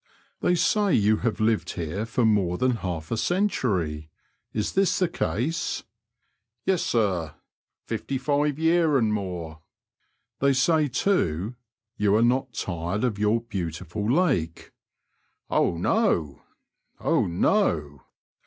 [0.41, 4.09] "They say you have lived here for more than half a century.
[4.51, 5.83] Is this the case?"
[6.65, 7.35] Yes, sir,
[7.85, 9.61] fifty five years and more."
[10.39, 11.53] They say, too,
[11.97, 14.71] you are not tired of your beautiful lake."
[15.51, 16.41] *^0h, no!
[16.99, 18.01] Oh, no!"